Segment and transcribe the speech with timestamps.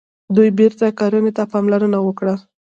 [0.35, 2.35] دوی بیرته کرنې ته پاملرنه وکړه.